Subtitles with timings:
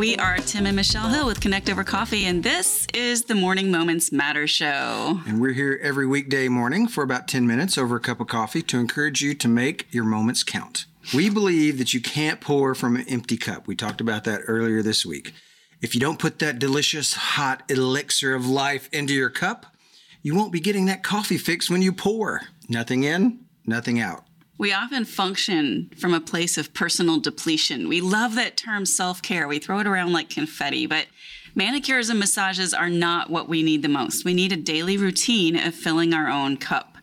[0.00, 3.70] We are Tim and Michelle Hill with Connect Over Coffee, and this is the Morning
[3.70, 5.20] Moments Matter Show.
[5.26, 8.62] And we're here every weekday morning for about 10 minutes over a cup of coffee
[8.62, 10.86] to encourage you to make your moments count.
[11.12, 13.66] We believe that you can't pour from an empty cup.
[13.66, 15.34] We talked about that earlier this week.
[15.82, 19.66] If you don't put that delicious hot elixir of life into your cup,
[20.22, 22.40] you won't be getting that coffee fix when you pour.
[22.70, 24.24] Nothing in, nothing out.
[24.60, 27.88] We often function from a place of personal depletion.
[27.88, 29.48] We love that term self care.
[29.48, 31.06] We throw it around like confetti, but
[31.54, 34.22] manicures and massages are not what we need the most.
[34.22, 36.98] We need a daily routine of filling our own cup.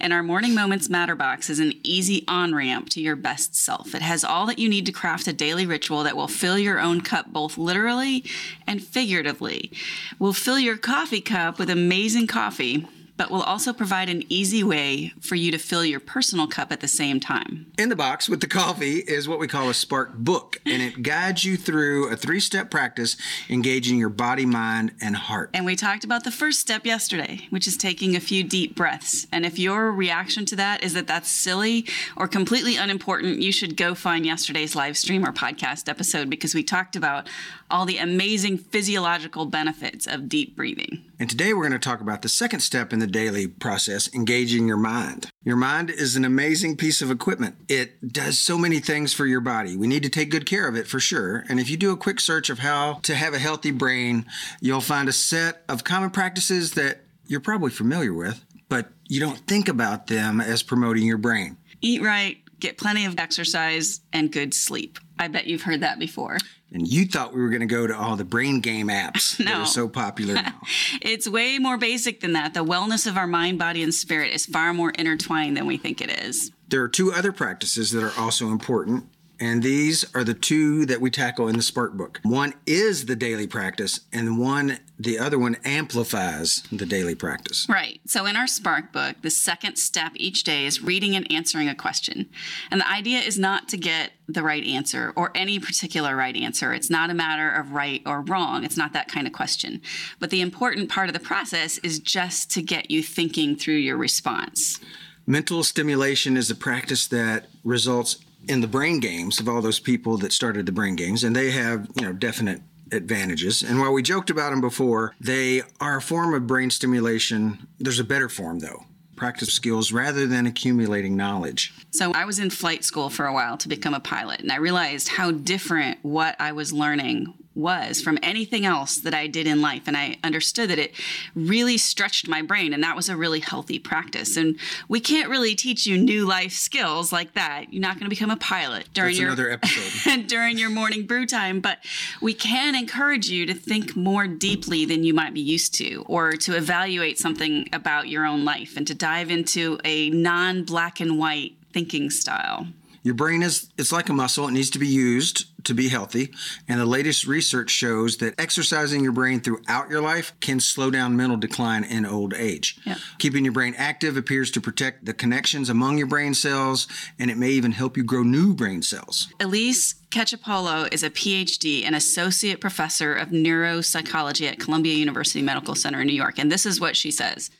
[0.00, 3.94] And our Morning Moments Matter Box is an easy on ramp to your best self.
[3.94, 6.80] It has all that you need to craft a daily ritual that will fill your
[6.80, 8.24] own cup both literally
[8.66, 9.70] and figuratively.
[10.18, 12.86] We'll fill your coffee cup with amazing coffee
[13.22, 16.80] but will also provide an easy way for you to fill your personal cup at
[16.80, 17.70] the same time.
[17.78, 21.02] In the box with the coffee is what we call a Spark book, and it
[21.04, 23.16] guides you through a three step practice
[23.48, 25.50] engaging your body, mind, and heart.
[25.54, 29.28] And we talked about the first step yesterday, which is taking a few deep breaths.
[29.30, 33.76] And if your reaction to that is that that's silly or completely unimportant, you should
[33.76, 37.28] go find yesterday's live stream or podcast episode because we talked about
[37.70, 41.04] all the amazing physiological benefits of deep breathing.
[41.18, 44.66] And today we're going to talk about the second step in the daily process, engaging
[44.66, 45.30] your mind.
[45.44, 47.56] Your mind is an amazing piece of equipment.
[47.68, 49.76] It does so many things for your body.
[49.76, 51.44] We need to take good care of it for sure.
[51.48, 54.26] And if you do a quick search of how to have a healthy brain,
[54.60, 59.46] you'll find a set of common practices that you're probably familiar with, but you don't
[59.46, 61.56] think about them as promoting your brain.
[61.80, 64.98] Eat right, get plenty of exercise, and good sleep.
[65.18, 66.38] I bet you've heard that before.
[66.72, 69.44] And you thought we were going to go to all the brain game apps no.
[69.52, 70.60] that are so popular now.
[71.02, 72.54] it's way more basic than that.
[72.54, 76.00] The wellness of our mind, body, and spirit is far more intertwined than we think
[76.00, 76.50] it is.
[76.68, 79.06] There are two other practices that are also important
[79.42, 82.20] and these are the two that we tackle in the Spark book.
[82.22, 87.66] One is the daily practice, and one, the other one amplifies the daily practice.
[87.68, 88.00] Right.
[88.06, 91.74] So in our Spark book, the second step each day is reading and answering a
[91.74, 92.30] question.
[92.70, 96.72] And the idea is not to get the right answer or any particular right answer.
[96.72, 98.62] It's not a matter of right or wrong.
[98.62, 99.82] It's not that kind of question.
[100.20, 103.96] But the important part of the process is just to get you thinking through your
[103.96, 104.78] response.
[105.26, 110.16] Mental stimulation is a practice that results in the brain games of all those people
[110.18, 112.60] that started the brain games, and they have, you know, definite
[112.90, 113.62] advantages.
[113.62, 117.66] And while we joked about them before, they are a form of brain stimulation.
[117.78, 121.72] There's a better form, though practice skills rather than accumulating knowledge.
[121.92, 124.56] So, I was in flight school for a while to become a pilot, and I
[124.56, 129.60] realized how different what I was learning was from anything else that I did in
[129.60, 129.82] life.
[129.86, 130.92] And I understood that it
[131.34, 134.36] really stretched my brain, and that was a really healthy practice.
[134.36, 134.58] And
[134.88, 137.72] we can't really teach you new life skills like that.
[137.72, 141.06] You're not going to become a pilot during That's your another episode during your morning
[141.06, 141.78] brew time, but
[142.20, 146.32] we can encourage you to think more deeply than you might be used to, or
[146.32, 151.56] to evaluate something about your own life and to dive into a non-black and white
[151.72, 152.66] thinking style.
[153.02, 156.32] Your brain is it's like a muscle, it needs to be used to be healthy.
[156.68, 161.16] And the latest research shows that exercising your brain throughout your life can slow down
[161.16, 162.78] mental decline in old age.
[162.84, 162.96] Yeah.
[163.18, 166.86] Keeping your brain active appears to protect the connections among your brain cells,
[167.18, 169.32] and it may even help you grow new brain cells.
[169.40, 176.00] Elise Caccappolo is a PhD and associate professor of neuropsychology at Columbia University Medical Center
[176.00, 176.38] in New York.
[176.38, 177.50] And this is what she says.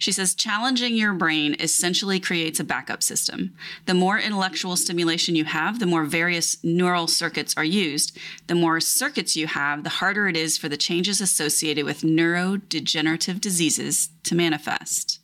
[0.00, 3.54] She says challenging your brain essentially creates a backup system.
[3.84, 8.18] The more intellectual stimulation you have, the more various neural circuits are used.
[8.46, 13.42] The more circuits you have, the harder it is for the changes associated with neurodegenerative
[13.42, 15.20] diseases to manifest.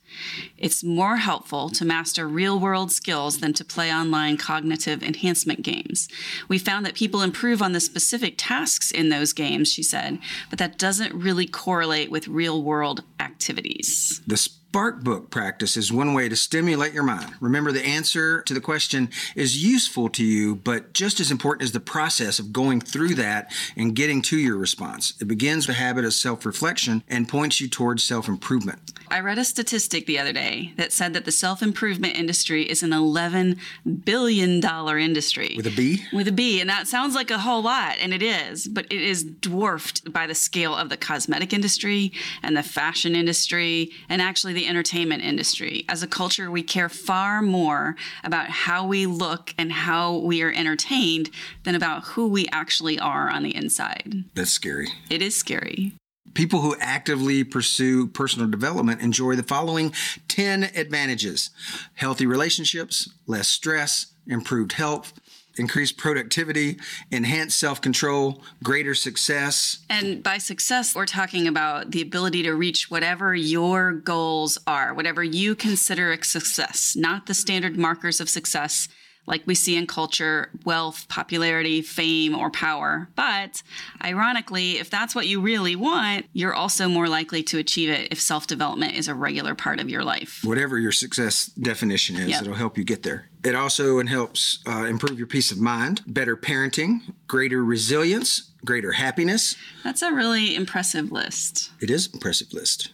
[0.57, 6.07] It's more helpful to master real world skills than to play online cognitive enhancement games.
[6.47, 10.19] We found that people improve on the specific tasks in those games, she said,
[10.51, 14.21] but that doesn't really correlate with real world activities.
[14.69, 17.33] Spark book practice is one way to stimulate your mind.
[17.39, 21.71] Remember, the answer to the question is useful to you, but just as important is
[21.71, 25.13] the process of going through that and getting to your response.
[25.21, 28.91] It begins the habit of self reflection and points you towards self improvement.
[29.07, 32.83] I read a statistic the other day that said that the self improvement industry is
[32.83, 33.57] an $11
[34.03, 35.53] billion industry.
[35.55, 36.03] With a B?
[36.11, 36.59] With a B.
[36.59, 40.27] And that sounds like a whole lot, and it is, but it is dwarfed by
[40.27, 42.11] the scale of the cosmetic industry
[42.43, 45.85] and the fashion industry and actually the entertainment industry.
[45.87, 50.51] As a culture, we care far more about how we look and how we are
[50.51, 51.29] entertained
[51.63, 54.25] than about who we actually are on the inside.
[54.33, 54.89] That's scary.
[55.09, 55.93] It is scary.
[56.33, 59.93] People who actively pursue personal development enjoy the following
[60.27, 61.51] 10 advantages
[61.93, 65.13] healthy relationships, less stress, improved health,
[65.59, 66.79] increased productivity,
[67.11, 69.79] enhanced self control, greater success.
[69.89, 75.23] And by success, we're talking about the ability to reach whatever your goals are, whatever
[75.23, 78.87] you consider a success, not the standard markers of success
[79.27, 83.09] like we see in culture wealth, popularity, fame, or power.
[83.15, 83.61] But
[84.03, 88.19] ironically, if that's what you really want, you're also more likely to achieve it if
[88.19, 90.41] self development is a regular part of your life.
[90.43, 92.41] Whatever your success definition is, Yep.
[92.41, 93.29] it'll help you get there.
[93.43, 99.55] It also helps uh, improve your peace of mind, better parenting, greater resilience, greater happiness.
[99.83, 101.71] That's a really impressive list.
[101.79, 102.89] It is an impressive list.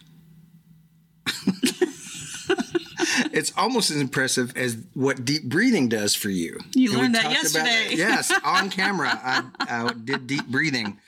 [3.32, 6.58] it's almost as impressive as what deep breathing does for you.
[6.74, 7.88] You And learned that yesterday.
[7.90, 10.98] yes, on camera, I, I did deep breathing,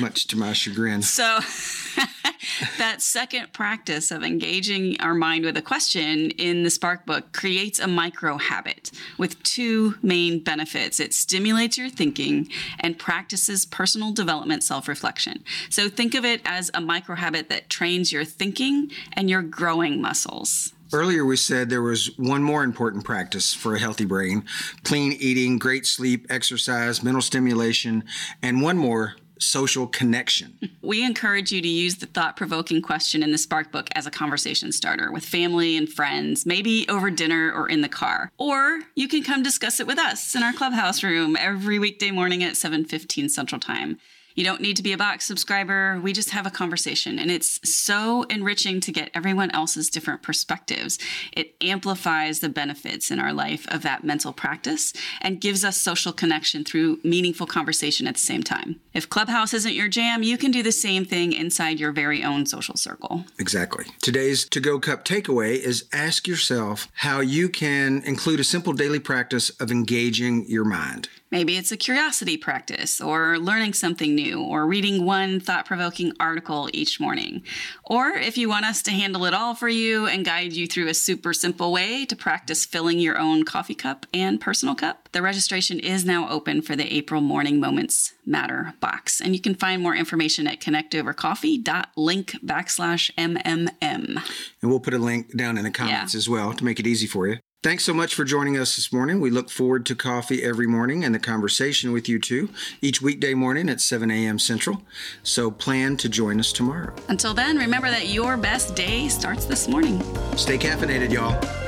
[0.00, 1.02] much to my chagrin.
[1.02, 1.40] So,
[2.78, 7.78] that second practice of engaging our mind with a question in the Spark book creates
[7.78, 12.48] a micro habit with two main benefits it stimulates your thinking
[12.80, 15.44] and practices personal development self reflection.
[15.68, 20.00] So, think of it as a micro habit that trains your thinking and your growing
[20.00, 20.72] muscles.
[20.94, 24.44] Earlier, we said there was one more important practice for a healthy brain
[24.84, 28.04] clean eating, great sleep, exercise, mental stimulation,
[28.42, 30.56] and one more social connection.
[30.84, 34.10] We encourage you to use the thought provoking question in the Spark Book as a
[34.10, 38.30] conversation starter with family and friends, maybe over dinner or in the car.
[38.36, 42.44] Or you can come discuss it with us in our clubhouse room every weekday morning
[42.44, 43.96] at 7:15 Central Time.
[44.34, 46.00] You don't need to be a box subscriber.
[46.02, 50.98] We just have a conversation, and it's so enriching to get everyone else's different perspectives.
[51.32, 56.12] It amplifies the benefits in our life of that mental practice and gives us social
[56.12, 58.80] connection through meaningful conversation at the same time.
[58.92, 62.46] If Clubhouse isn't your jam, you can do the same thing inside your very own
[62.46, 63.24] social circle.
[63.38, 63.84] Exactly.
[64.02, 68.98] Today's to go cup takeaway is ask yourself how you can include a simple daily
[69.00, 71.08] practice of engaging your mind.
[71.34, 76.70] Maybe it's a curiosity practice, or learning something new, or reading one thought provoking article
[76.72, 77.42] each morning.
[77.82, 80.86] Or if you want us to handle it all for you and guide you through
[80.86, 85.22] a super simple way to practice filling your own coffee cup and personal cup, the
[85.22, 89.20] registration is now open for the April Morning Moments Matter box.
[89.20, 93.72] And you can find more information at connectovercoffee.link backslash MMM.
[93.82, 96.18] And we'll put a link down in the comments Yeah.
[96.18, 97.38] as well to make it easy for you.
[97.64, 99.20] Thanks so much for joining us this morning.
[99.20, 102.50] We look forward to coffee every morning and the conversation with you too,
[102.82, 104.38] each weekday morning at 7 a.m.
[104.38, 104.82] Central.
[105.22, 106.94] So plan to join us tomorrow.
[107.08, 110.02] Until then, remember that your best day starts this morning.
[110.36, 111.63] Stay caffeinated, y'all.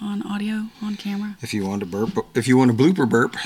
[0.00, 1.36] On audio on camera?
[1.42, 3.36] If you want to burp, if you want a blooper burp,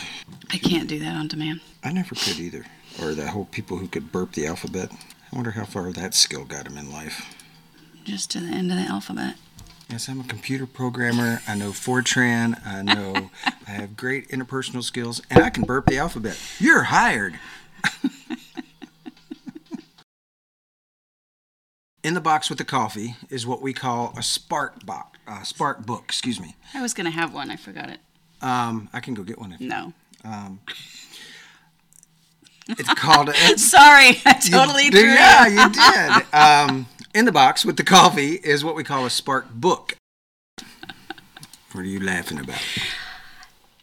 [0.51, 1.61] I can't do that on demand.
[1.83, 2.65] I never could either.
[3.03, 4.91] Or the whole people who could burp the alphabet.
[4.93, 7.35] I wonder how far that skill got them in life.
[8.05, 9.35] Just to the end of the alphabet.
[9.91, 11.41] Yes, I'm a computer programmer.
[11.47, 12.65] I know Fortran.
[12.67, 13.31] I know
[13.67, 16.39] I have great interpersonal skills, and I can burp the alphabet.
[16.59, 17.39] You're hired.
[22.05, 25.87] In the box with the coffee is what we call a spark box, uh, spark
[25.87, 26.03] book.
[26.05, 26.55] Excuse me.
[26.75, 27.51] I was gonna have one.
[27.51, 27.99] I forgot it.
[28.43, 29.53] Um, I can go get one.
[29.53, 29.93] If, No.
[30.23, 30.61] Um,
[32.69, 33.31] it's called.
[33.31, 36.35] A, Sorry, I totally did- Yeah, you did.
[36.35, 39.97] Um, in the box with the coffee is what we call a spark book.
[41.73, 42.61] What are you laughing about?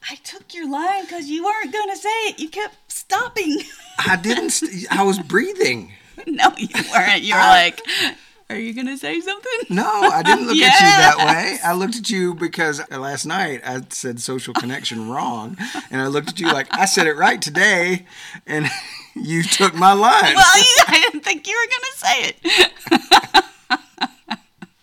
[0.10, 2.40] I took your line because you weren't gonna say it.
[2.40, 3.64] You kept stopping.
[3.98, 4.50] I didn't.
[4.52, 5.94] St- I was breathing.
[6.28, 7.22] no, you weren't.
[7.24, 7.82] You were like,
[8.50, 11.58] "Are you gonna say something?" No, I didn't look at you that way.
[11.64, 15.58] I looked at you because last night I said social connection wrong,
[15.90, 18.06] and I looked at you like I said it right today,
[18.46, 18.68] and
[19.16, 20.36] you took my line.
[20.36, 23.46] Well, I didn't think you were gonna say it.